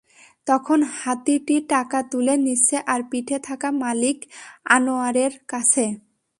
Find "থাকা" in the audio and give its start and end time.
3.47-3.69